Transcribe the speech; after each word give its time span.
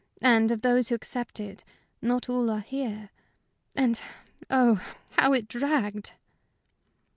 And 0.23 0.49
of 0.49 0.63
those 0.63 0.89
who 0.89 0.95
accepted, 0.95 1.63
not 2.01 2.27
all 2.27 2.49
are 2.49 2.59
here. 2.61 3.11
And, 3.75 4.01
oh, 4.49 4.83
how 5.11 5.31
it 5.33 5.47
dragged!" 5.47 6.13